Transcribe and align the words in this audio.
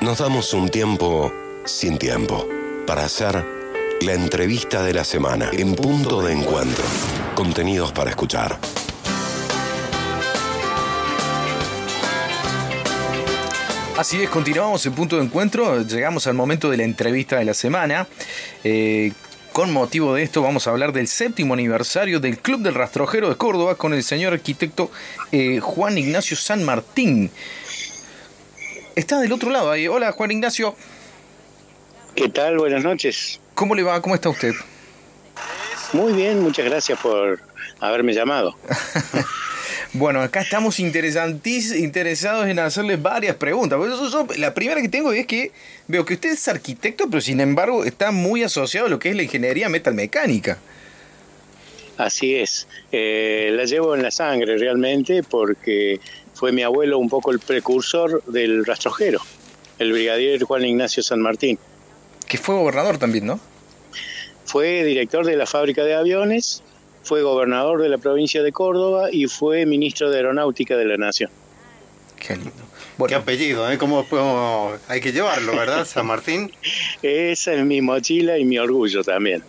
Nos 0.00 0.18
damos 0.18 0.52
un 0.52 0.68
tiempo 0.68 1.32
sin 1.64 1.96
tiempo 1.96 2.46
para 2.86 3.04
hacer 3.04 3.44
la 4.02 4.12
entrevista 4.12 4.82
de 4.82 4.92
la 4.92 5.04
semana 5.04 5.50
en 5.52 5.74
punto 5.74 6.20
de 6.22 6.34
encuentro. 6.34 6.84
Contenidos 7.34 7.92
para 7.92 8.10
escuchar. 8.10 8.58
Así 13.96 14.22
es, 14.22 14.28
continuamos 14.28 14.84
en 14.84 14.92
punto 14.92 15.16
de 15.16 15.24
encuentro, 15.24 15.80
llegamos 15.82 16.26
al 16.26 16.34
momento 16.34 16.68
de 16.70 16.76
la 16.76 16.84
entrevista 16.84 17.38
de 17.38 17.46
la 17.46 17.54
semana. 17.54 18.06
Eh, 18.62 19.12
con 19.56 19.72
motivo 19.72 20.12
de 20.14 20.22
esto 20.22 20.42
vamos 20.42 20.66
a 20.66 20.70
hablar 20.70 20.92
del 20.92 21.08
séptimo 21.08 21.54
aniversario 21.54 22.20
del 22.20 22.36
Club 22.36 22.60
del 22.60 22.74
Rastrojero 22.74 23.30
de 23.30 23.36
Córdoba 23.36 23.76
con 23.76 23.94
el 23.94 24.04
señor 24.04 24.34
arquitecto 24.34 24.90
eh, 25.32 25.60
Juan 25.60 25.96
Ignacio 25.96 26.36
San 26.36 26.62
Martín. 26.62 27.30
Está 28.96 29.20
del 29.20 29.30
otro 29.30 29.50
lado 29.50 29.70
ahí. 29.70 29.86
Hola 29.86 30.10
Juan 30.12 30.30
Ignacio. 30.30 30.74
¿Qué 32.14 32.30
tal? 32.30 32.56
Buenas 32.56 32.82
noches. 32.82 33.38
¿Cómo 33.54 33.74
le 33.74 33.82
va? 33.82 34.00
¿Cómo 34.00 34.14
está 34.14 34.30
usted? 34.30 34.54
Muy 35.92 36.14
bien, 36.14 36.40
muchas 36.40 36.64
gracias 36.64 36.98
por 36.98 37.40
haberme 37.78 38.12
llamado. 38.12 38.56
Bueno, 39.92 40.20
acá 40.20 40.42
estamos 40.42 40.78
interesados 40.78 42.48
en 42.48 42.58
hacerles 42.58 43.00
varias 43.00 43.36
preguntas. 43.36 43.78
la 44.36 44.52
primera 44.52 44.82
que 44.82 44.90
tengo 44.90 45.10
es 45.12 45.26
que 45.26 45.52
veo 45.88 46.04
que 46.04 46.14
usted 46.14 46.32
es 46.32 46.48
arquitecto, 46.48 47.08
pero 47.08 47.20
sin 47.22 47.40
embargo 47.40 47.82
está 47.82 48.10
muy 48.10 48.42
asociado 48.42 48.88
a 48.88 48.90
lo 48.90 48.98
que 48.98 49.10
es 49.10 49.16
la 49.16 49.22
ingeniería 49.22 49.70
metalmecánica. 49.70 50.58
Así 51.96 52.36
es. 52.36 52.68
Eh, 52.92 53.50
la 53.52 53.64
llevo 53.64 53.94
en 53.94 54.02
la 54.02 54.10
sangre 54.10 54.58
realmente 54.58 55.22
porque 55.22 55.98
fue 56.36 56.52
mi 56.52 56.62
abuelo 56.62 56.98
un 56.98 57.08
poco 57.08 57.32
el 57.32 57.40
precursor 57.40 58.22
del 58.26 58.64
rastrojero, 58.64 59.20
el 59.80 59.90
brigadier 59.90 60.44
Juan 60.44 60.64
Ignacio 60.64 61.02
San 61.02 61.20
Martín. 61.20 61.58
Que 62.28 62.38
fue 62.38 62.54
gobernador 62.54 62.98
también, 62.98 63.26
¿no? 63.26 63.40
Fue 64.44 64.84
director 64.84 65.26
de 65.26 65.36
la 65.36 65.46
fábrica 65.46 65.82
de 65.82 65.94
aviones 65.94 66.62
fue 67.06 67.22
gobernador 67.22 67.80
de 67.80 67.88
la 67.88 67.98
provincia 67.98 68.42
de 68.42 68.50
Córdoba 68.50 69.08
y 69.12 69.26
fue 69.26 69.64
ministro 69.64 70.10
de 70.10 70.16
Aeronáutica 70.16 70.76
de 70.76 70.84
la 70.86 70.96
Nación. 70.96 71.30
Qué 72.18 72.34
lindo. 72.34 72.52
Qué 73.06 73.14
apellido, 73.14 73.70
¿eh? 73.70 73.78
¿Cómo, 73.78 74.04
hay 74.88 75.00
que 75.00 75.12
llevarlo, 75.12 75.56
verdad, 75.56 75.86
San 75.86 76.06
Martín? 76.06 76.50
Esa 77.02 77.54
es 77.54 77.64
mi 77.64 77.80
mochila 77.80 78.38
y 78.38 78.44
mi 78.44 78.58
orgullo 78.58 79.04
también. 79.04 79.44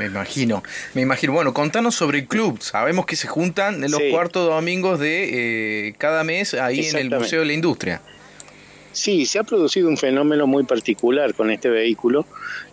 Me 0.00 0.06
imagino, 0.06 0.62
me 0.94 1.02
imagino. 1.02 1.34
Bueno, 1.34 1.52
contanos 1.52 1.94
sobre 1.94 2.20
el 2.20 2.26
club. 2.26 2.62
Sabemos 2.62 3.04
que 3.04 3.16
se 3.16 3.28
juntan 3.28 3.84
en 3.84 3.90
los 3.90 4.00
cuartos 4.10 4.48
domingos 4.48 4.98
de 4.98 5.88
eh, 5.88 5.94
cada 5.98 6.24
mes 6.24 6.54
ahí 6.54 6.86
en 6.86 6.96
el 6.96 7.10
Museo 7.10 7.40
de 7.40 7.46
la 7.46 7.52
Industria. 7.52 8.00
Sí, 8.92 9.26
se 9.26 9.38
ha 9.38 9.42
producido 9.42 9.90
un 9.90 9.98
fenómeno 9.98 10.46
muy 10.46 10.64
particular 10.64 11.34
con 11.34 11.50
este 11.50 11.68
vehículo. 11.68 12.24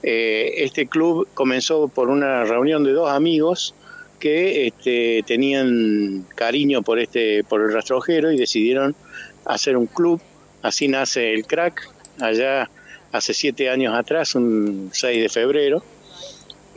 Eh, 0.03 0.53
este 0.59 0.87
club 0.87 1.27
comenzó 1.33 1.89
por 1.89 2.07
una 2.07 2.45
reunión 2.45 2.85
de 2.85 2.93
dos 2.93 3.11
amigos 3.11 3.75
que 4.21 4.67
este, 4.67 5.21
tenían 5.27 6.25
cariño 6.33 6.81
por 6.81 6.97
este, 6.97 7.43
por 7.43 7.59
el 7.59 7.73
rastrojero 7.73 8.31
y 8.31 8.37
decidieron 8.37 8.95
hacer 9.43 9.75
un 9.75 9.87
club. 9.87 10.21
Así 10.61 10.87
nace 10.87 11.33
el 11.33 11.45
crack 11.45 11.89
allá 12.21 12.69
hace 13.11 13.33
siete 13.33 13.69
años 13.69 13.93
atrás, 13.93 14.33
un 14.33 14.91
6 14.93 15.23
de 15.23 15.27
febrero. 15.27 15.83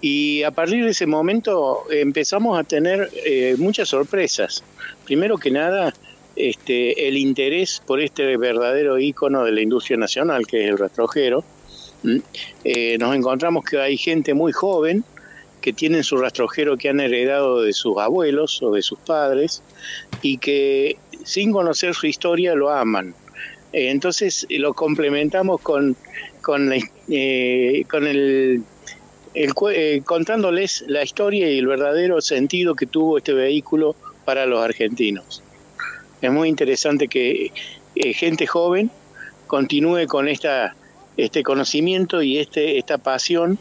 Y 0.01 0.43
a 0.45 0.51
partir 0.51 0.85
de 0.85 0.91
ese 0.91 1.07
momento 1.07 1.85
empezamos 1.91 2.59
a 2.59 2.65
tener 2.65 3.11
eh, 3.25 3.55
muchas 3.59 3.89
sorpresas. 3.89 4.65
Primero 5.05 5.37
que 5.37 5.51
nada, 5.51 5.93
este, 6.37 7.09
el 7.09 7.19
interés 7.19 7.83
por 7.87 8.01
este 8.01 8.37
verdadero 8.37 8.99
ícono 8.99 9.45
de 9.45 9.53
la 9.53 9.61
industria 9.61 9.99
nacional, 9.99 10.47
que 10.47 10.65
es 10.65 10.71
el 10.71 10.79
rastrojero. 10.79 11.45
Eh, 12.65 12.97
nos 12.99 13.15
encontramos 13.15 13.65
que 13.65 13.79
hay 13.79 13.99
gente 13.99 14.33
muy 14.33 14.53
joven 14.53 15.05
que 15.61 15.73
tienen 15.73 16.03
su 16.03 16.17
rastrojero 16.17 16.77
que 16.79 16.89
han 16.89 17.01
heredado 17.01 17.61
de 17.61 17.73
sus 17.75 17.99
abuelos 17.99 18.63
o 18.63 18.73
de 18.73 18.81
sus 18.81 18.99
padres 18.99 19.63
y 20.23 20.39
que 20.39 20.97
sin 21.25 21.53
conocer 21.53 21.95
su 21.95 22.07
historia 22.07 22.55
lo 22.55 22.71
aman. 22.71 23.15
Eh, 23.73 23.91
entonces 23.91 24.47
lo 24.51 24.75
complementamos 24.75 25.61
con, 25.61 25.97
con, 26.41 26.73
eh, 27.09 27.85
con 27.89 28.07
el, 28.07 28.63
contándoles 30.05 30.85
la 30.89 31.03
historia 31.03 31.51
y 31.51 31.59
el 31.59 31.67
verdadero 31.67 32.21
sentido 32.21 32.75
que 32.75 32.87
tuvo 32.87 33.19
este 33.19 33.33
vehículo 33.33 33.95
para 34.25 34.47
los 34.47 34.63
argentinos 34.63 35.43
es 36.21 36.31
muy 36.31 36.49
interesante 36.49 37.09
que 37.09 37.53
eh, 37.95 38.13
gente 38.13 38.47
joven 38.47 38.91
continúe 39.47 40.07
con 40.07 40.29
esta, 40.29 40.75
este 41.17 41.43
conocimiento 41.43 42.23
y 42.23 42.39
este, 42.39 42.79
esta 42.79 42.99
pasión 42.99 43.59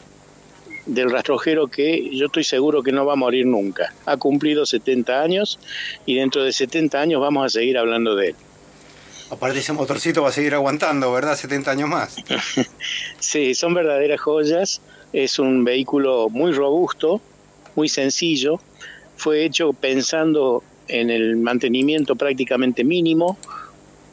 del 0.85 1.11
rastrojero 1.11 1.67
que 1.67 2.15
yo 2.15 2.27
estoy 2.27 2.43
seguro 2.43 2.83
que 2.83 2.91
no 2.91 3.05
va 3.05 3.13
a 3.13 3.15
morir 3.15 3.45
nunca. 3.45 3.93
Ha 4.05 4.17
cumplido 4.17 4.65
70 4.65 5.21
años 5.21 5.59
y 6.05 6.15
dentro 6.15 6.43
de 6.43 6.51
70 6.51 6.99
años 6.99 7.21
vamos 7.21 7.45
a 7.45 7.49
seguir 7.49 7.77
hablando 7.77 8.15
de 8.15 8.29
él. 8.29 8.35
Aparte 9.31 9.59
ese 9.59 9.73
motorcito 9.73 10.23
va 10.23 10.29
a 10.29 10.31
seguir 10.31 10.55
aguantando, 10.55 11.11
¿verdad? 11.11 11.35
70 11.35 11.71
años 11.71 11.89
más. 11.89 12.15
sí, 13.19 13.53
son 13.53 13.75
verdaderas 13.75 14.19
joyas. 14.19 14.81
Es 15.13 15.39
un 15.39 15.63
vehículo 15.63 16.29
muy 16.29 16.51
robusto, 16.51 17.21
muy 17.75 17.89
sencillo. 17.89 18.59
Fue 19.15 19.43
hecho 19.43 19.73
pensando 19.73 20.63
en 20.87 21.09
el 21.09 21.37
mantenimiento 21.37 22.15
prácticamente 22.15 22.83
mínimo. 22.83 23.37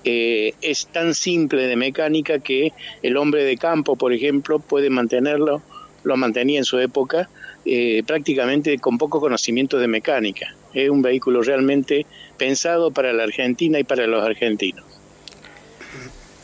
Es 0.05 0.87
tan 0.87 1.15
simple 1.15 1.67
de 1.67 1.77
mecánica 1.77 2.39
que 2.39 2.73
el 3.03 3.17
hombre 3.17 3.45
de 3.45 3.57
campo, 3.57 3.97
por 3.97 4.13
ejemplo, 4.13 4.61
puede 4.61 4.89
mantenerlo, 4.89 5.63
lo 6.05 6.17
mantenía 6.17 6.59
en 6.59 6.65
su 6.65 6.79
época, 6.79 7.29
eh, 7.65 8.05
prácticamente 8.07 8.79
con 8.79 8.97
poco 8.97 9.21
conocimiento 9.21 9.79
de 9.79 9.89
mecánica. 9.89 10.55
Es 10.73 10.89
un 10.89 11.03
vehículo 11.03 11.43
realmente 11.43 12.07
pensado 12.39 12.93
para 12.93 13.13
la 13.13 13.25
Argentina 13.25 13.81
y 13.81 13.85
para 13.85 14.07
los 14.07 14.23
argentinos. 14.23 14.85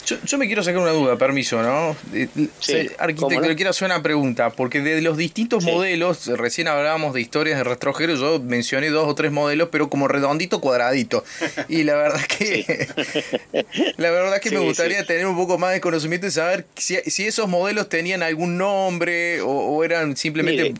Yo, 0.05 0.39
me 0.39 0.47
quiero 0.47 0.65
sacar 0.65 0.81
una 0.81 0.91
duda, 0.91 1.17
permiso, 1.17 1.63
¿no? 1.63 1.97
arquitecto, 2.99 3.41
le 3.41 3.55
quiero 3.55 3.71
hacer 3.71 3.87
una 3.87 4.03
pregunta, 4.03 4.51
porque 4.51 4.81
de 4.81 5.01
los 5.01 5.17
distintos 5.17 5.65
modelos, 5.65 6.27
recién 6.27 6.69
hablábamos 6.69 7.15
de 7.15 7.21
historias 7.21 7.59
de 7.59 7.65
rastrojero, 7.65 8.15
yo 8.17 8.41
mencioné 8.41 8.91
dos 8.91 9.09
o 9.09 9.15
tres 9.15 9.31
modelos, 9.31 9.69
pero 9.71 9.89
como 9.89 10.09
redondito, 10.09 10.61
cuadradito. 10.61 11.25
Y 11.69 11.85
la 11.85 11.95
verdad 11.95 12.21
que 12.27 12.89
la 13.97 14.11
verdad 14.11 14.41
que 14.41 14.51
me 14.51 14.59
gustaría 14.59 15.05
tener 15.05 15.27
un 15.27 15.37
poco 15.37 15.57
más 15.59 15.73
de 15.73 15.81
conocimiento 15.81 16.27
y 16.27 16.31
saber 16.31 16.67
si, 16.77 16.97
esos 16.97 17.49
modelos 17.49 17.89
tenían 17.89 18.23
algún 18.23 18.59
nombre 18.59 19.41
o, 19.43 19.85
eran 19.85 20.17
simplemente... 20.17 20.75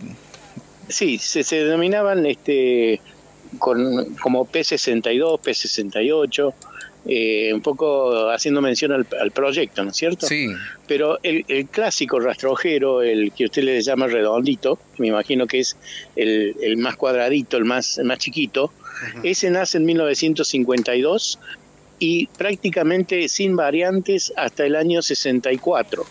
sí, 0.89 1.19
se, 1.19 1.45
se 1.45 1.57
denominaban 1.57 2.27
este 2.27 3.01
con, 3.59 4.15
como 4.17 4.47
P62, 4.47 5.41
P68 5.41 6.55
eh, 7.07 7.53
un 7.53 7.61
poco 7.61 8.31
haciendo 8.31 8.63
mención 8.63 8.93
al, 8.93 9.31
proyecto, 9.33 9.83
¿no 9.83 9.91
es 9.91 9.97
cierto? 9.97 10.27
Sí. 10.27 10.49
Pero 10.87 11.19
el, 11.23 11.67
clásico 11.69 12.21
rastrojero, 12.21 13.03
el 13.03 13.33
que 13.33 13.47
usted 13.47 13.65
le 13.65 13.81
llama 13.83 14.07
redondito, 14.07 14.79
me 14.99 15.09
imagino 15.09 15.47
que 15.47 15.61
es 15.61 15.77
el, 16.15 16.77
más 16.77 16.97
cuadradito, 16.97 17.57
el 17.57 17.65
más, 17.65 18.01
más 18.05 18.19
chiquito, 18.19 18.73
ese 19.25 19.51
nace 19.51 19.79
en 19.79 19.85
1952 19.85 21.39
y 21.99 22.27
prácticamente 22.27 23.29
sin 23.29 23.57
variantes 23.57 24.33
hasta 24.37 24.65
el 24.65 24.77
año 24.77 25.03
64. 25.03 26.07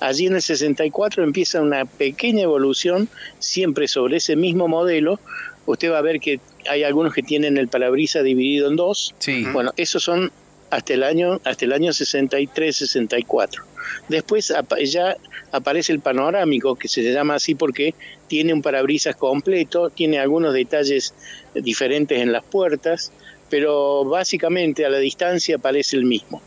Allí 0.00 0.26
en 0.26 0.34
el 0.34 0.42
64 0.42 1.24
empieza 1.24 1.60
una 1.60 1.84
pequeña 1.84 2.42
evolución 2.42 3.08
siempre 3.38 3.88
sobre 3.88 4.16
ese 4.18 4.36
mismo 4.36 4.68
modelo. 4.68 5.20
Usted 5.66 5.90
va 5.90 5.98
a 5.98 6.02
ver 6.02 6.20
que 6.20 6.40
hay 6.68 6.84
algunos 6.84 7.14
que 7.14 7.22
tienen 7.22 7.56
el 7.56 7.68
parabrisa 7.68 8.22
dividido 8.22 8.68
en 8.68 8.76
dos. 8.76 9.14
Sí. 9.18 9.44
Bueno, 9.52 9.72
esos 9.76 10.02
son 10.02 10.30
hasta 10.70 10.94
el 10.94 11.02
año 11.02 11.40
hasta 11.44 11.64
el 11.64 11.72
año 11.72 11.92
63, 11.92 12.74
64. 12.74 13.64
Después 14.08 14.52
ya 14.84 15.16
aparece 15.50 15.92
el 15.92 16.00
panorámico, 16.00 16.76
que 16.76 16.88
se 16.88 17.02
llama 17.02 17.34
así 17.34 17.54
porque 17.54 17.94
tiene 18.26 18.54
un 18.54 18.62
parabrisas 18.62 19.16
completo, 19.16 19.90
tiene 19.90 20.18
algunos 20.18 20.54
detalles 20.54 21.14
diferentes 21.54 22.18
en 22.18 22.32
las 22.32 22.44
puertas, 22.44 23.12
pero 23.50 24.04
básicamente 24.04 24.86
a 24.86 24.88
la 24.88 24.98
distancia 24.98 25.58
parece 25.58 25.96
el 25.96 26.04
mismo. 26.04 26.40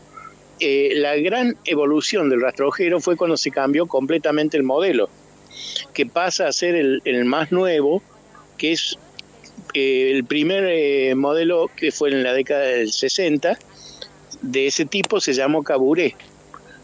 eh, 0.58 0.94
la 0.96 1.14
gran 1.16 1.56
evolución 1.66 2.30
del 2.30 2.40
rastrojero 2.40 3.00
fue 3.00 3.16
cuando 3.16 3.36
se 3.36 3.50
cambió 3.50 3.86
completamente 3.86 4.56
el 4.56 4.62
modelo, 4.62 5.08
que 5.92 6.06
pasa 6.06 6.48
a 6.48 6.52
ser 6.52 6.74
el, 6.74 7.24
más 7.24 7.52
nuevo, 7.52 8.02
que 8.58 8.72
es 8.72 8.98
el 9.76 10.24
primer 10.24 10.64
eh, 10.64 11.14
modelo 11.14 11.70
que 11.76 11.92
fue 11.92 12.10
en 12.10 12.22
la 12.22 12.32
década 12.32 12.62
del 12.62 12.92
60, 12.92 13.58
de 14.42 14.66
ese 14.66 14.86
tipo 14.86 15.20
se 15.20 15.34
llamó 15.34 15.62
Caburé. 15.62 16.16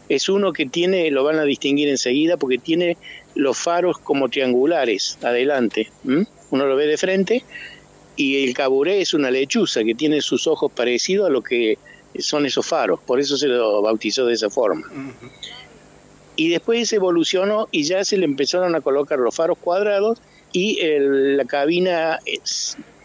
Es 0.09 0.29
uno 0.29 0.53
que 0.53 0.65
tiene, 0.65 1.09
lo 1.09 1.23
van 1.23 1.39
a 1.39 1.43
distinguir 1.43 1.89
enseguida, 1.89 2.37
porque 2.37 2.57
tiene 2.57 2.97
los 3.35 3.57
faros 3.57 3.97
como 3.97 4.29
triangulares 4.29 5.17
adelante. 5.23 5.89
Uno 6.05 6.65
lo 6.67 6.75
ve 6.75 6.85
de 6.85 6.97
frente 6.97 7.43
y 8.15 8.43
el 8.43 8.53
caburé 8.53 9.01
es 9.01 9.13
una 9.13 9.31
lechuza 9.31 9.83
que 9.83 9.95
tiene 9.95 10.21
sus 10.21 10.45
ojos 10.45 10.71
parecidos 10.71 11.27
a 11.27 11.31
lo 11.31 11.41
que 11.41 11.77
son 12.19 12.45
esos 12.45 12.65
faros, 12.65 12.99
por 13.01 13.19
eso 13.19 13.37
se 13.37 13.47
lo 13.47 13.81
bautizó 13.81 14.25
de 14.25 14.35
esa 14.35 14.49
forma. 14.49 14.87
Y 16.35 16.49
después 16.49 16.91
evolucionó 16.93 17.67
y 17.71 17.83
ya 17.83 18.03
se 18.05 18.17
le 18.17 18.25
empezaron 18.25 18.75
a 18.75 18.81
colocar 18.81 19.17
los 19.17 19.35
faros 19.35 19.57
cuadrados 19.57 20.19
y 20.53 20.79
la 20.99 21.43
cabina 21.45 22.19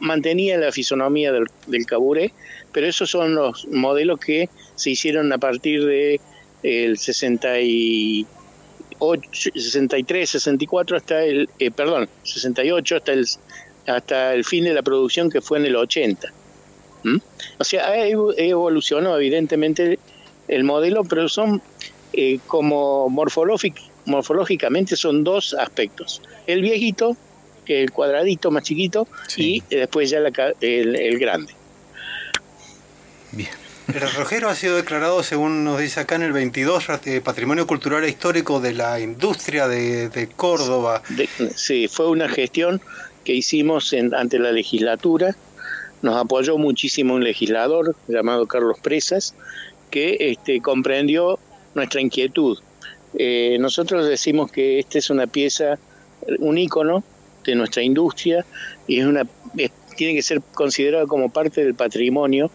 mantenía 0.01 0.59
la 0.59 0.71
fisonomía 0.71 1.33
del, 1.33 1.47
del, 1.67 1.87
pero 2.73 2.87
esos 2.87 3.11
son 3.11 3.35
los 3.35 3.67
modelos 3.69 4.21
que 4.21 4.49
se 4.77 4.91
hicieron 4.91 5.33
a 5.33 5.39
partir 5.39 5.85
de 5.85 6.21
el 6.63 6.99
68, 6.99 8.29
63, 9.55 10.31
64 10.31 10.97
hasta 10.97 11.25
el, 11.25 11.49
eh, 11.59 11.71
perdón, 11.71 12.09
68 12.23 12.97
hasta 12.97 13.13
el, 13.13 13.27
hasta 13.87 14.35
el 14.35 14.45
fin 14.45 14.65
de 14.65 14.75
la 14.75 14.83
producción 14.83 15.31
que 15.31 15.41
fue 15.41 15.59
en 15.59 15.67
el 15.67 15.77
80. 15.77 16.33
O 17.59 17.65
sea, 17.65 17.89
ha 17.89 18.07
evolucionado 18.07 19.17
evidentemente 19.17 19.99
el 20.49 20.65
modelo, 20.65 21.05
pero 21.05 21.29
son 21.29 21.63
eh, 22.13 22.39
como 22.47 23.09
morfológicamente 23.09 24.97
son 24.97 25.25
dos 25.25 25.55
aspectos. 25.55 26.21
El 26.47 26.61
viejito, 26.61 27.17
que 27.69 27.83
el 27.83 27.93
cuadradito 27.93 28.51
más 28.51 28.63
chiquito, 28.63 29.07
y 29.37 29.63
después 29.69 30.09
ya 30.09 30.19
el, 30.19 30.97
el 30.97 31.19
grande. 31.19 31.53
Bien. 33.33 33.51
El 33.89 34.01
rojero 34.01 34.49
ha 34.49 34.55
sido 34.55 34.77
declarado, 34.77 35.23
según 35.23 35.65
nos 35.65 35.79
dice 35.79 36.01
acá 36.01 36.17
en 36.17 36.23
el 36.23 36.33
22, 36.33 36.87
eh, 37.05 37.21
Patrimonio 37.23 37.67
Cultural 37.67 38.05
e 38.05 38.09
Histórico 38.09 38.59
de 38.59 38.73
la 38.73 39.01
Industria 39.01 39.69
de, 39.69 40.29
Córdoba. 40.35 41.03
sí, 41.55 41.89
fue 41.89 42.09
una 42.09 42.29
gestión 42.29 42.81
que 43.25 43.35
hicimos 43.35 43.93
en, 43.93 44.15
ante 44.15 44.39
la 44.39 44.53
legislatura. 44.53 45.37
Nos 46.01 46.17
apoyó 46.17 46.57
muchísimo 46.57 47.15
un 47.15 47.25
legislador 47.25 47.95
llamado 48.09 48.47
Carlos 48.47 48.79
Presas, 48.81 49.35
que 49.91 50.17
este, 50.21 50.61
comprendió 50.61 51.39
nuestra 51.75 52.01
inquietud. 52.01 52.59
Eh, 53.15 53.59
nosotros 53.61 54.07
decimos 54.07 54.51
que 54.51 54.79
esta 54.79 54.99
es 54.99 55.11
una 55.11 55.27
pieza, 55.27 55.79
un 56.39 56.57
ícono 56.57 57.05
de 57.49 57.55
nuestra 57.55 57.83
industria 57.83 58.45
y 58.87 59.01
es 59.01 59.07
una, 59.07 59.27
tiene 59.97 60.15
que 60.15 60.23
ser 60.23 60.43
considerada 60.53 61.07
como 61.07 61.31
parte 61.31 61.65
del 61.65 61.75
patrimonio 61.75 62.51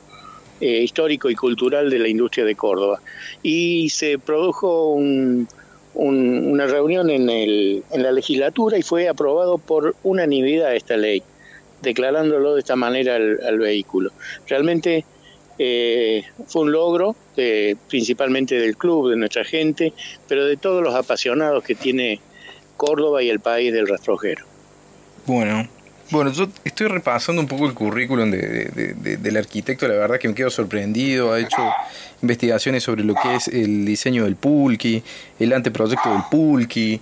eh, 0.62 0.84
histórico 0.84 1.30
y 1.31 1.36
cultural 1.36 1.90
de 1.90 2.00
la 2.00 2.07
industria 2.07 2.45
de 2.45 2.56
Córdoba. 2.56 3.01
Y 3.42 3.90
se 3.90 4.19
produjo 4.19 4.94
una 4.94 6.66
reunión 6.68 7.10
en, 7.10 7.30
el, 7.30 7.84
en 7.92 8.04
la 8.04 8.12
legislatura 8.12 8.78
y 8.78 8.84
fue 8.84 9.10
aprobado 9.10 9.57
por 9.57 9.95
unanimidad 10.04 10.75
esta 10.75 10.96
ley, 10.96 11.24
declarándolo 11.81 12.54
de 12.54 12.60
esta 12.60 12.75
manera 12.75 13.16
al, 13.16 13.60
vehículo. 13.60 14.12
Realmente 14.48 15.06
eh, 15.57 16.24
fue 16.48 16.62
un 16.62 16.72
logro, 16.72 17.16
principalmente 17.89 18.60
del 18.60 18.78
club, 18.78 19.10
de 19.10 19.16
nuestra 19.16 19.44
gente, 19.44 19.92
pero 20.28 20.46
de 20.46 20.56
todos 20.56 20.84
los 20.84 20.94
apasionados 20.94 21.63
que 21.63 21.74
tiene 21.74 22.22
Córdoba 22.78 23.24
y 23.24 23.30
el 23.30 23.39
país 23.39 23.74
del 23.74 23.88
rastrojero. 23.88 24.52
Bueno, 25.25 25.68
bueno, 26.12 26.31
yo 26.31 26.48
estoy 26.64 26.88
repasando 26.88 27.42
un 27.42 27.48
poco 27.48 27.66
el 27.66 27.74
currículum 27.74 28.30
del 28.30 29.38
arquitecto, 29.38 29.88
la 29.88 29.96
verdad 29.96 30.20
que 30.20 30.28
me 30.28 30.36
quedo 30.36 30.50
sorprendido, 30.50 31.34
ha 31.34 31.40
hecho 31.40 31.58
investigaciones 32.22 32.84
sobre 32.84 33.04
lo 33.04 33.16
que 33.16 33.36
es 33.36 33.48
el 33.48 33.86
diseño 33.86 34.25
del 34.25 34.36
pulqui, 34.36 35.02
el 35.40 35.54
anteproyecto 35.54 36.12
del 36.12 36.22
pulqui, 36.30 37.00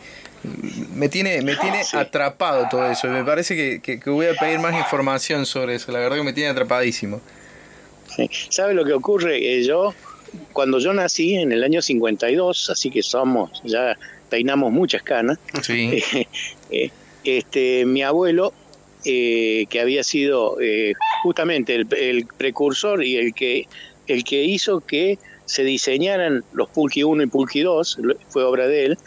me 0.96 1.10
tiene, 1.10 1.42
me 1.42 1.56
tiene 1.56 1.82
atrapado 1.94 2.68
todo 2.70 2.90
eso, 2.90 3.08
me 3.08 3.24
parece 3.24 3.82
que, 3.82 4.00
voy 4.06 4.28
a 4.28 4.34
pedir 4.34 4.60
más 4.60 4.76
información 4.76 5.46
sobre 5.46 5.76
eso, 5.76 5.92
la 5.92 6.00
verdad 6.00 6.18
que 6.18 6.24
me 6.24 6.34
tiene 6.34 6.50
atrapadísimo. 6.50 7.22
¿Sabe 8.50 8.74
lo 8.74 8.86
que 8.86 8.94
ocurre? 8.94 9.38
Eh, 9.38 9.64
yo, 9.64 9.94
cuando 10.54 10.80
yo 10.80 10.94
nací 10.94 11.36
en 11.36 11.52
el 11.52 11.64
año 11.64 11.82
52, 11.82 12.70
así 12.70 12.90
que 12.90 13.02
somos, 13.04 13.62
ya 13.64 13.98
peinamos 14.30 14.72
muchas 14.72 15.04
canas, 15.04 15.38
sí. 15.64 16.02
Eh, 16.72 16.90
este, 17.24 17.86
mi 17.86 18.04
abuelo 18.04 18.54
eh, 19.06 19.66
que 19.70 19.82
había 19.82 20.04
sido 20.04 20.60
eh, 20.62 20.94
justamente 21.24 21.76
el, 21.76 22.26
precursor 22.38 23.04
y 23.04 23.18
el 23.18 23.34
que, 23.34 23.68
el 24.08 24.24
que 24.24 24.44
hizo 24.44 24.82
que 24.82 25.18
se 25.46 25.64
diseñaran 25.64 26.44
los 26.54 26.70
Pulqui 26.70 27.04
1 27.04 27.24
y 27.24 27.28
Pulqui 27.28 27.62
2, 27.62 28.00
fue 28.30 28.44
obra 28.44 28.68
de 28.68 28.86
él. 28.86 28.98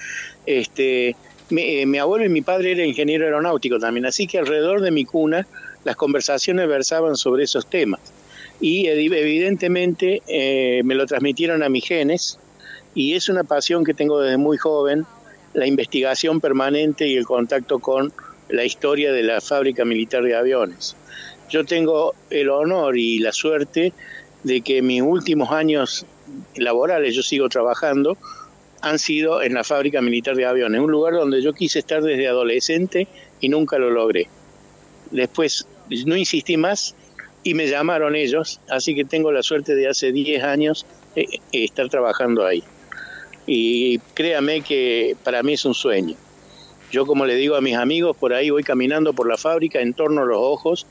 Este, 0.46 1.16
mi, 1.50 1.86
mi, 1.86 1.98
abuelo 1.98 2.24
y 2.26 2.28
mi 2.28 2.42
padre 2.42 2.72
eran 2.72 2.86
ingeniero 2.86 3.24
aeronáutico 3.24 3.78
también, 3.78 4.06
así 4.06 4.26
que 4.26 4.38
alrededor 4.38 4.80
de 4.80 4.90
mi 4.90 5.04
cuna 5.04 5.46
las 5.84 5.96
conversaciones 5.96 6.66
versaban 6.68 7.16
sobre 7.16 7.44
esos 7.44 7.66
temas. 7.66 8.00
Y 8.60 8.86
evidentemente 8.86 10.22
eh, 10.26 10.82
me 10.84 10.94
lo 10.94 11.06
transmitieron 11.06 11.62
a 11.62 11.68
mis 11.68 11.84
genes 11.84 12.38
y 12.94 13.14
es 13.14 13.28
una 13.28 13.44
pasión 13.44 13.84
que 13.84 13.94
tengo 13.94 14.20
desde 14.20 14.36
muy 14.38 14.56
joven, 14.56 15.04
la 15.54 15.66
investigación 15.66 16.40
permanente 16.40 17.06
y 17.06 17.16
el 17.16 17.24
contacto 17.24 17.78
con 17.78 18.12
la 18.48 18.64
historia 18.64 19.12
de 19.12 19.22
la 19.22 19.40
fábrica 19.40 19.84
militar 19.84 20.22
de 20.22 20.34
aviones. 20.34 20.96
Yo 21.48 21.64
tengo 21.64 22.14
el 22.30 22.50
honor 22.50 22.98
y 22.98 23.18
la 23.18 23.32
suerte 23.32 23.92
de 24.42 24.60
que 24.60 24.82
mis 24.82 25.02
últimos 25.02 25.50
años 25.50 26.04
laborales, 26.56 27.14
yo 27.14 27.22
sigo 27.22 27.48
trabajando, 27.48 28.16
han 28.82 28.98
sido 28.98 29.42
en 29.42 29.54
la 29.54 29.64
fábrica 29.64 30.02
militar 30.02 30.36
de 30.36 30.44
aviones, 30.44 30.80
un 30.80 30.90
lugar 30.90 31.14
donde 31.14 31.40
yo 31.40 31.54
quise 31.54 31.78
estar 31.78 32.02
desde 32.02 32.28
adolescente 32.28 33.08
y 33.40 33.48
nunca 33.48 33.78
lo 33.78 33.90
logré. 33.90 34.28
Después 35.10 35.66
no 36.04 36.16
insistí 36.16 36.56
más 36.56 36.94
y 37.42 37.54
me 37.54 37.66
llamaron 37.66 38.16
ellos, 38.16 38.60
así 38.68 38.94
que 38.94 39.04
tengo 39.04 39.32
la 39.32 39.42
suerte 39.42 39.74
de 39.74 39.88
hace 39.88 40.12
10 40.12 40.42
años 40.44 40.86
eh, 41.16 41.26
eh, 41.30 41.64
estar 41.64 41.88
trabajando 41.88 42.44
ahí. 42.44 42.62
Y 43.46 43.98
créame 44.14 44.62
que 44.62 45.16
para 45.22 45.42
mí 45.42 45.54
es 45.54 45.64
un 45.64 45.74
sueño. 45.74 46.16
Yo, 46.90 47.06
como 47.06 47.26
le 47.26 47.34
digo 47.34 47.56
a 47.56 47.60
mis 47.60 47.76
amigos, 47.76 48.16
por 48.16 48.32
ahí 48.32 48.50
voy 48.50 48.62
caminando 48.62 49.12
por 49.12 49.28
la 49.28 49.36
fábrica 49.36 49.80
en 49.80 49.94
torno 49.94 50.22
a 50.22 50.24
los 50.24 50.38
ojos 50.38 50.86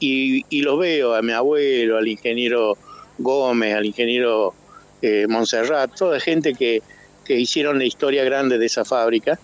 y, 0.00 0.44
y 0.48 0.62
los 0.62 0.78
veo 0.78 1.14
a 1.14 1.22
mi 1.22 1.32
abuelo, 1.32 1.98
al 1.98 2.08
ingeniero 2.08 2.76
Gómez, 3.18 3.76
al 3.76 3.84
ingeniero 3.84 4.54
eh, 5.02 5.26
Montserrat, 5.28 5.94
toda 5.96 6.18
gente 6.20 6.54
que, 6.54 6.82
que 7.24 7.38
hicieron 7.38 7.78
la 7.78 7.84
historia 7.84 8.24
grande 8.24 8.58
de 8.58 8.66
esa 8.66 8.84
fábrica, 8.84 9.38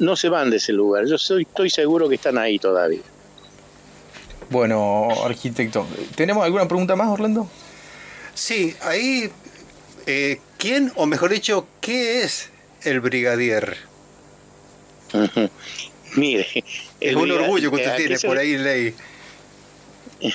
no 0.00 0.16
se 0.16 0.28
van 0.28 0.50
de 0.50 0.56
ese 0.56 0.72
lugar. 0.72 1.06
Yo 1.06 1.18
soy, 1.18 1.42
estoy 1.42 1.70
seguro 1.70 2.08
que 2.08 2.14
están 2.14 2.38
ahí 2.38 2.58
todavía. 2.58 3.02
Bueno, 4.50 5.08
arquitecto, 5.24 5.86
¿tenemos 6.14 6.44
alguna 6.44 6.66
pregunta 6.68 6.94
más, 6.94 7.08
Orlando? 7.08 7.48
Sí, 8.34 8.74
ahí, 8.82 9.30
eh, 10.06 10.40
¿quién, 10.62 10.92
o 10.94 11.06
mejor 11.06 11.32
dicho, 11.32 11.66
qué 11.80 12.22
es 12.22 12.48
el 12.84 13.00
brigadier? 13.00 13.76
Mire. 16.16 16.46
Es 17.00 17.16
un 17.16 17.32
orgullo 17.32 17.70
que 17.70 17.76
usted 17.76 17.96
tiene, 17.96 18.18
por 18.20 18.38
ahí 18.38 18.56
ley. 18.56 18.94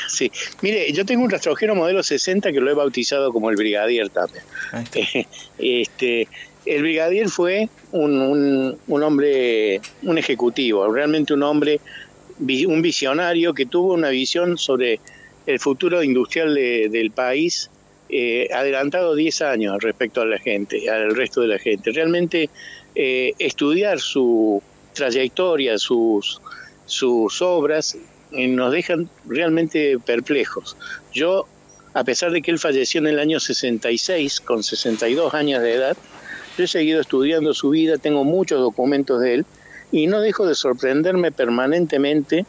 Sí, 0.10 0.30
mire, 0.62 0.92
yo 0.92 1.06
tengo 1.06 1.24
un 1.24 1.30
rastrojero 1.30 1.74
modelo 1.74 2.04
60 2.04 2.52
que 2.52 2.60
lo 2.60 2.70
he 2.70 2.74
bautizado 2.74 3.32
como 3.32 3.50
el 3.50 3.56
Brigadier 3.56 4.10
también. 4.10 4.44
Este, 5.58 6.28
el 6.66 6.82
Brigadier 6.82 7.30
fue 7.30 7.70
un, 7.94 8.78
un, 8.86 9.04
hombre, 9.04 9.80
un 10.04 10.18
ejecutivo, 10.18 10.92
realmente 10.92 11.34
un 11.34 11.44
hombre, 11.44 11.80
un 12.38 12.82
visionario 12.82 13.54
que 13.54 13.66
tuvo 13.66 13.94
una 13.94 14.10
visión 14.10 14.58
sobre 14.58 15.00
el 15.46 15.58
futuro 15.58 16.04
industrial 16.04 16.54
del 16.54 17.12
país 17.12 17.70
eh, 18.10 18.48
adelantado 18.54 19.16
10 19.16 19.42
años 19.42 19.82
respecto 19.82 20.22
a 20.22 20.26
la 20.26 20.40
gente, 20.40 20.90
al 20.90 21.16
resto 21.16 21.42
de 21.42 21.48
la 21.48 21.60
gente. 21.60 21.92
Realmente 21.92 22.50
eh, 22.96 23.34
estudiar 23.38 24.00
su 24.00 24.62
trayectoria, 24.94 25.78
sus, 25.78 26.42
sus 26.86 27.42
obras, 27.42 27.98
eh, 28.32 28.48
nos 28.48 28.72
dejan 28.72 29.10
realmente 29.26 30.00
perplejos. 30.00 30.78
Yo, 31.14 31.48
a 31.94 32.04
pesar 32.04 32.32
de 32.32 32.42
que 32.42 32.52
él 32.52 32.60
falleció 32.60 33.00
en 33.00 33.08
el 33.08 33.20
año 33.20 33.40
66, 33.40 34.42
con 34.42 34.64
62 34.64 35.34
años 35.34 35.62
de 35.62 35.74
edad, 35.74 35.98
yo 36.58 36.64
he 36.64 36.68
seguido 36.68 37.02
estudiando 37.02 37.54
su 37.54 37.70
vida, 37.70 37.98
tengo 37.98 38.24
muchos 38.24 38.60
documentos 38.60 39.22
de 39.22 39.36
él 39.36 39.46
y 39.92 40.08
no 40.08 40.22
dejo 40.22 40.48
de 40.48 40.56
sorprenderme 40.56 41.32
permanentemente 41.32 42.46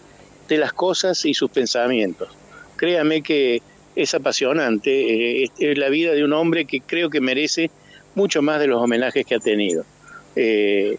de 0.49 0.57
las 0.57 0.73
cosas 0.73 1.25
y 1.25 1.35
sus 1.35 1.51
pensamientos. 1.51 2.29
Créame 2.77 3.23
que 3.23 3.61
es 3.99 4.15
apasionante, 4.15 5.43
eh, 5.43 5.51
es, 5.59 5.77
la 5.77 5.89
vida 5.89 6.13
de 6.13 6.23
un 6.23 6.33
hombre 6.33 6.67
que 6.67 6.81
creo 6.81 7.11
que 7.11 7.21
merece 7.21 7.69
mucho 8.15 8.43
más 8.43 8.61
de 8.61 8.69
los 8.69 8.81
homenajes 8.81 9.27
que 9.27 9.35
ha 9.35 9.41
tenido. 9.41 9.85
Eh, 10.37 10.99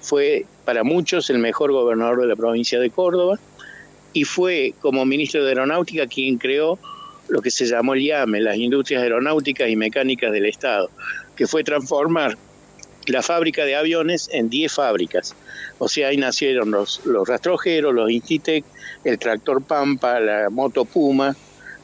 fue 0.00 0.46
para 0.64 0.84
muchos 0.84 1.28
el 1.28 1.38
mejor 1.38 1.72
gobernador 1.72 2.20
de 2.20 2.28
la 2.28 2.36
provincia 2.36 2.78
de 2.78 2.88
Córdoba 2.90 3.40
y 4.12 4.22
fue 4.22 4.74
como 4.80 5.04
ministro 5.04 5.42
de 5.42 5.48
Aeronáutica 5.48 6.06
quien 6.06 6.38
creó 6.38 6.78
lo 7.28 7.42
que 7.42 7.50
se 7.50 7.66
llamó 7.66 7.94
el 7.94 8.02
IAME, 8.02 8.40
las 8.40 8.56
Industrias 8.56 9.02
Aeronáuticas 9.02 9.68
y 9.68 9.74
Mecánicas 9.74 10.30
del 10.30 10.46
Estado, 10.46 10.88
que 11.34 11.48
fue 11.48 11.64
transformar 11.64 12.38
la 13.06 13.22
fábrica 13.22 13.64
de 13.64 13.74
aviones 13.74 14.28
en 14.32 14.48
10 14.48 14.72
fábricas. 14.72 15.34
O 15.78 15.88
sea, 15.88 16.08
ahí 16.08 16.16
nacieron 16.16 16.70
los, 16.70 17.04
los 17.04 17.28
rastrojeros, 17.28 17.92
los 17.92 18.08
Institec, 18.08 18.64
el 19.02 19.18
tractor 19.18 19.64
Pampa, 19.64 20.20
la 20.20 20.48
moto 20.48 20.84
Puma, 20.84 21.34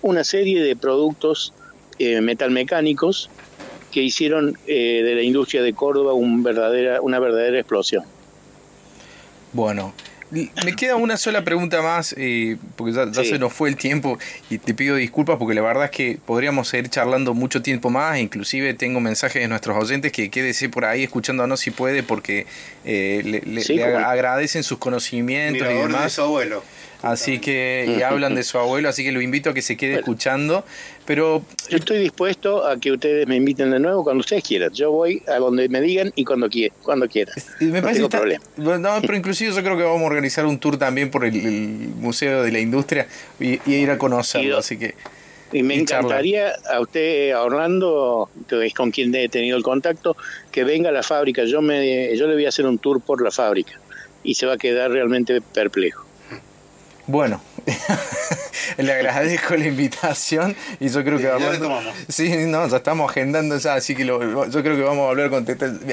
una 0.02 0.25
serie 0.25 0.62
de 0.62 0.76
productos 0.76 1.52
eh, 1.99 2.21
metalmecánicos 2.21 3.30
que 3.90 4.02
hicieron 4.02 4.59
eh, 4.66 5.02
de 5.04 5.14
la 5.14 5.23
industria 5.23 5.62
de 5.62 5.73
Córdoba 5.75 6.14
un 6.14 6.42
verdadera, 6.42 7.00
una 7.00 7.18
verdadera 7.18 7.59
explosión. 7.59 8.04
Bueno, 9.52 9.94
me 10.32 10.74
queda 10.74 10.96
una 10.96 11.16
sola 11.16 11.44
pregunta 11.44 11.82
más, 11.82 12.14
eh, 12.16 12.56
porque 12.76 12.92
ya, 12.92 13.12
se 13.12 13.38
nos 13.38 13.52
fue 13.52 13.68
el 13.68 13.76
tiempo 13.76 14.18
y 14.48 14.58
te 14.58 14.72
pido 14.72 14.96
disculpas 14.96 15.36
porque 15.36 15.54
la 15.54 15.60
verdad 15.60 15.84
es 15.84 15.90
que 15.90 16.18
podríamos 16.24 16.68
seguir 16.68 16.88
charlando 16.88 17.34
mucho 17.34 17.60
tiempo 17.60 17.90
más, 17.90 18.18
inclusive 18.18 18.72
tengo 18.74 19.00
mensajes 19.00 19.42
de 19.42 19.48
nuestros 19.48 19.76
oyentes 19.76 20.10
que 20.10 20.30
quédese 20.30 20.68
por 20.70 20.86
ahí 20.86 21.04
escuchándonos 21.04 21.60
si 21.60 21.70
puede 21.70 22.02
porque 22.02 22.46
eh, 22.84 23.42
le, 23.44 23.84
agradecen 23.84 24.62
sus 24.62 24.78
conocimientos 24.78 25.68
y 25.70 25.74
demás. 25.74 26.12
su 26.12 26.22
abuelo. 26.22 26.62
Así 27.02 27.40
que, 27.40 27.96
y 27.98 28.02
hablan 28.02 28.36
de 28.36 28.44
su 28.44 28.58
abuelo, 28.58 28.88
así 28.88 29.02
que 29.02 29.10
lo 29.10 29.20
invito 29.20 29.50
a 29.50 29.54
que 29.54 29.62
se 29.62 29.76
quede 29.76 29.96
escuchando. 29.96 30.64
Pero. 31.04 31.42
Yo 31.68 31.76
estoy 31.78 31.99
dispuesto 31.99 32.66
a 32.66 32.78
que 32.78 32.92
ustedes 32.92 33.26
me 33.26 33.37
inviten 33.37 33.71
de 33.71 33.80
nuevo 33.80 34.04
cuando 34.04 34.21
ustedes 34.21 34.44
quieran. 34.44 34.73
Yo 34.73 34.92
voy 34.92 35.23
a 35.26 35.37
donde 35.37 35.68
me 35.68 35.80
digan 35.80 36.12
y 36.14 36.25
cuando, 36.25 36.49
quiera, 36.49 36.75
cuando 36.82 37.09
quieran. 37.09 37.35
Me 37.61 37.80
no 37.80 37.88
tengo 37.92 38.09
problema. 38.09 38.44
No, 38.56 39.00
pero 39.00 39.16
inclusive 39.16 39.52
yo 39.52 39.62
creo 39.62 39.76
que 39.76 39.82
vamos 39.82 40.02
a 40.02 40.06
organizar 40.06 40.47
un 40.47 40.59
tour 40.59 40.78
también 40.78 41.11
por 41.11 41.25
el, 41.25 41.32
Museo 41.97 42.42
de 42.42 42.52
la 42.52 42.61
Industria 42.61 43.06
y, 43.40 43.59
ir 43.66 43.90
a 43.90 43.99
conocerlo, 43.99 44.59
así 44.59 44.78
que. 44.78 44.94
Y 45.52 45.62
me 45.62 45.75
encantaría 45.75 46.54
a 46.73 46.80
usted, 46.80 47.32
a 47.32 47.42
Orlando, 47.42 48.30
que 48.49 48.66
es 48.66 48.73
con 48.73 48.90
quien 48.90 49.14
he 49.14 49.28
tenido 49.28 49.56
el 49.56 49.62
contacto, 49.62 50.16
que 50.50 50.64
venga 50.64 50.88
a 50.88 50.92
la 50.92 51.02
fábrica. 51.02 51.44
Yo, 51.44 51.61
me, 51.61 52.16
yo 52.16 52.26
le 52.26 52.35
voy 52.35 52.47
a 52.47 52.49
hacer 52.49 52.64
un 52.64 52.78
tour 52.78 53.02
por 53.02 53.23
la 53.23 53.30
fábrica 53.30 53.78
y 54.25 54.35
se 54.35 54.47
va 54.47 54.54
a 54.54 54.56
quedar 54.56 54.90
realmente 54.90 55.40
perplejo. 55.40 56.06
Bueno, 57.06 57.42
le 58.78 58.92
agradezco 58.92 59.57
la 59.57 59.66
invitación 59.66 60.57
y 60.81 60.88
yo 60.88 61.04
creo 61.04 61.19
que 61.19 61.26
vamos. 61.26 61.85
Sí, 62.09 62.31
no, 62.47 62.69
ya 62.69 62.76
estamos 62.76 63.11
agendando 63.11 63.59
ya, 63.59 63.75
así 63.75 63.95
que 63.95 64.04
yo 64.04 64.19
creo 64.19 64.76
que 64.76 64.83
vamos 64.83 65.04
a 65.04 65.07
volver 65.07 65.31
con 65.31 65.47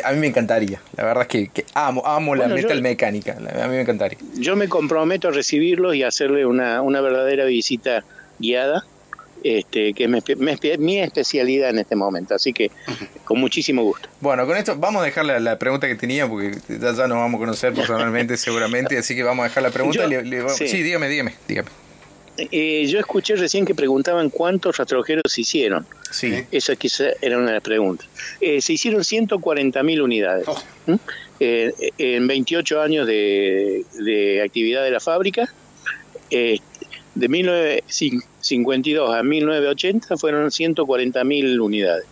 A 0.03 0.11
mí 0.11 0.19
me 0.19 0.27
encantaría, 0.27 0.81
la 0.95 1.05
verdad 1.05 1.27
es 1.29 1.49
que, 1.49 1.65
amo, 1.73 2.05
amo 2.05 2.35
la 2.35 2.47
metal 2.47 2.81
mecánica, 2.81 3.37
a 3.37 3.67
mí 3.67 3.75
me 3.75 3.81
encantaría. 3.81 4.17
Yo 4.35 4.55
me 4.55 4.67
comprometo 4.67 5.29
a 5.29 5.31
recibirlos 5.31 5.95
y 5.95 6.03
hacerle 6.03 6.45
una, 6.45 6.81
una 6.81 7.01
verdadera 7.01 7.45
visita 7.45 8.03
guiada 8.39 8.85
este, 9.43 9.93
que 9.93 10.03
es 10.03 10.79
mi, 10.79 10.99
especialidad 10.99 11.69
en 11.69 11.79
este 11.79 11.95
momento. 11.95 12.35
Así 12.35 12.53
que 12.53 12.71
con 13.23 13.39
muchísimo 13.39 13.83
gusto. 13.83 14.09
Bueno, 14.19 14.45
con 14.45 14.57
esto 14.57 14.75
vamos 14.77 15.01
a 15.01 15.05
dejar 15.05 15.25
la, 15.25 15.59
pregunta 15.59 15.87
que 15.87 15.95
tenía, 15.95 16.27
porque 16.27 16.57
ya, 16.67 16.91
nos 16.91 17.09
vamos 17.09 17.35
a 17.35 17.39
conocer 17.39 17.73
personalmente 17.73 18.37
seguramente, 18.37 18.97
así 18.97 19.15
que 19.15 19.23
vamos 19.23 19.43
a 19.45 19.47
dejar 19.47 19.63
la 19.63 19.71
pregunta. 19.71 20.07
sí. 20.55 20.83
dígame, 20.83 21.07
dígame, 21.07 21.35
dígame. 21.47 21.69
Eh, 22.51 22.85
yo 22.87 22.99
escuché 22.99 23.35
recién 23.35 23.65
que 23.65 23.75
preguntaban 23.75 24.29
cuántos 24.29 24.77
rastrojeros 24.77 25.23
se 25.31 25.41
hicieron. 25.41 25.85
Sí. 26.11 26.45
Esa 26.51 26.75
quizá 26.75 27.05
era 27.21 27.37
una 27.37 27.47
de 27.47 27.53
las 27.53 27.63
preguntas. 27.63 28.07
Eh, 28.41 28.61
se 28.61 28.73
hicieron 28.73 29.01
140.000 29.01 30.01
unidades. 30.01 30.47
Oh. 30.47 30.61
Eh, 31.39 31.73
en 31.97 32.27
28 32.27 32.81
años 32.81 33.07
de, 33.07 33.85
de, 33.99 34.41
actividad 34.41 34.83
de 34.83 34.91
la 34.91 34.99
fábrica. 34.99 35.53
de 36.29 36.59
1950 37.15 38.29
52 38.41 39.15
a 39.15 39.23
1980 39.23 40.17
fueron 40.17 40.49
140.000 40.49 41.59
unidades. 41.59 42.05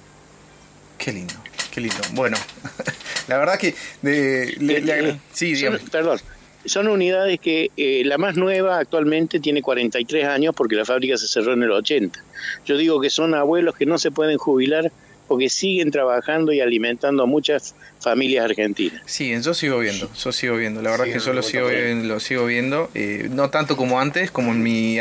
Qué 0.98 1.14
lindo, 1.14 1.34
qué 1.72 1.82
lindo. 1.82 1.98
Bueno, 2.14 2.38
la 3.28 3.38
verdad 3.38 3.58
que... 3.58 3.76
De, 4.02 4.50
eh, 4.60 5.20
sí, 5.32 5.56
son, 5.56 5.80
perdón, 5.92 6.20
son 6.68 6.88
unidades 6.88 7.40
que 7.40 7.72
eh, 7.78 8.04
la 8.06 8.18
más 8.18 8.36
nueva 8.36 8.80
actualmente 8.80 9.40
tiene 9.40 9.62
43 9.62 10.26
años 10.26 10.54
porque 10.56 10.76
la 10.76 10.86
fábrica 10.86 11.18
se 11.18 11.28
cerró 11.28 11.54
en 11.54 11.64
el 11.64 11.72
80. 11.72 12.24
Yo 12.66 12.78
digo 12.78 13.00
que 13.00 13.10
son 13.10 13.34
abuelos 13.34 13.76
que 13.76 13.86
no 13.86 13.98
se 13.98 14.12
pueden 14.12 14.38
jubilar 14.38 14.92
porque 15.28 15.50
siguen 15.50 15.92
trabajando 15.92 16.54
y 16.54 16.62
alimentando 16.62 17.24
a 17.24 17.26
muchas 17.26 17.76
familias 18.00 18.46
argentinas. 18.46 19.02
Sí, 19.06 19.34
yo 19.42 19.54
sigo 19.54 19.80
viendo, 19.80 20.10
yo 20.14 20.32
sigo 20.32 20.56
viendo, 20.56 20.82
la 20.82 20.92
verdad 20.92 21.08
es 21.08 21.14
que 21.16 21.20
yo 21.20 21.34
lo 21.34 21.44
sigo, 21.44 21.68
viendo, 21.68 22.08
lo 22.08 22.20
sigo 22.20 22.46
viendo, 22.46 22.90
eh, 22.96 23.28
no 23.30 23.50
tanto 23.50 23.76
como 23.76 24.00
antes, 24.00 24.32
como 24.32 24.52
en 24.52 24.64
mi, 24.64 24.98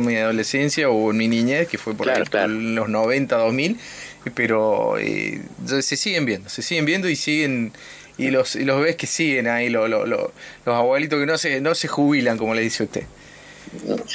mi 0.00 0.16
adolescencia 0.16 0.90
o 0.90 1.10
en 1.12 1.16
mi 1.16 1.28
niñez, 1.28 1.68
que 1.68 1.78
fue 1.78 1.94
por, 1.94 2.08
los 2.48 2.88
90, 2.88 3.36
2000, 3.36 3.78
pero 4.34 4.98
eh, 4.98 5.40
se 5.66 5.96
siguen 5.96 6.26
viendo, 6.26 6.48
se 6.48 6.62
siguen 6.62 6.84
viendo 6.84 7.08
y 7.08 7.16
siguen 7.16 7.72
y 8.20 8.30
los, 8.30 8.56
y 8.56 8.64
los 8.64 8.82
ves 8.82 8.96
que 8.96 9.06
siguen 9.06 9.48
ahí, 9.48 9.70
los 9.70 10.30
abuelitos 10.66 11.18
que 11.18 11.26
no 11.26 11.38
se, 11.38 11.60
no 11.60 11.74
se 11.74 11.88
jubilan, 11.88 12.36
como 12.36 12.54
le 12.54 12.60
dice 12.60 12.84
usted. 12.84 13.04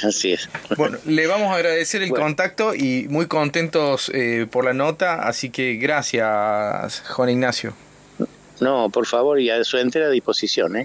Así 0.04 0.32
es. 0.32 0.48
Bueno, 0.76 0.98
le 1.06 1.26
vamos 1.26 1.50
a 1.50 1.54
agradecer 1.54 2.02
el 2.02 2.10
contacto 2.10 2.74
y 2.74 3.06
muy 3.08 3.26
contentos 3.26 4.10
eh, 4.14 4.46
por 4.50 4.64
la 4.64 4.74
nota, 4.74 5.26
así 5.26 5.50
que 5.50 5.74
gracias, 5.76 7.02
Juan 7.08 7.30
Ignacio. 7.30 7.74
No, 8.60 8.90
por 8.90 9.06
favor, 9.06 9.40
y 9.40 9.50
a 9.50 9.62
su 9.64 9.78
entera 9.78 10.08
disposición. 10.10 10.76
¿eh? 10.76 10.84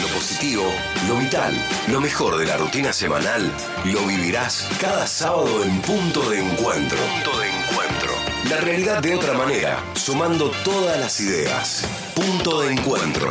Lo 0.00 0.08
positivo, 0.08 0.64
lo 1.08 1.16
vital, 1.16 1.54
lo 1.90 2.00
mejor 2.00 2.38
de 2.38 2.46
la 2.46 2.56
rutina 2.56 2.92
semanal, 2.92 3.50
lo 3.86 4.06
vivirás 4.06 4.68
cada 4.80 5.06
sábado 5.06 5.64
en 5.64 5.80
Punto 5.82 6.28
de 6.30 6.40
Encuentro. 6.40 6.98
Punto 6.98 7.40
de 7.40 7.48
Encuentro. 7.48 7.97
La 8.48 8.56
realidad 8.60 9.02
de 9.02 9.14
otra 9.14 9.34
manera, 9.34 9.78
sumando 9.94 10.50
todas 10.64 10.98
las 10.98 11.20
ideas. 11.20 11.86
Punto 12.14 12.62
de 12.62 12.72
Encuentro. 12.72 13.30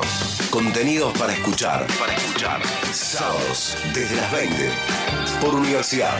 Contenidos 0.52 1.18
para 1.18 1.34
escuchar. 1.34 1.88
Para 1.98 2.14
escuchar. 2.14 2.62
Sábados 2.92 3.76
desde 3.96 4.16
las 4.16 4.32
20 4.32 4.70
por 5.42 5.56
Universidad. 5.56 6.20